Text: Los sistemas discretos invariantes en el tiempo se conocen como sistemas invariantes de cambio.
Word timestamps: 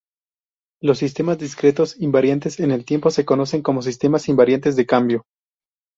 Los 0.81 0.97
sistemas 0.97 1.37
discretos 1.37 2.01
invariantes 2.01 2.59
en 2.59 2.71
el 2.71 2.85
tiempo 2.85 3.11
se 3.11 3.23
conocen 3.23 3.61
como 3.61 3.83
sistemas 3.83 4.29
invariantes 4.29 4.75
de 4.75 4.87
cambio. 4.87 5.25